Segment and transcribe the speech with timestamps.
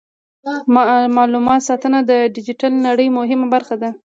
[0.45, 0.47] د
[1.17, 3.89] معلوماتو ساتنه د ډیجیټل نړۍ مهمه برخه ده.